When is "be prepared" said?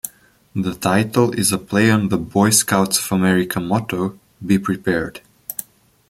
4.43-5.21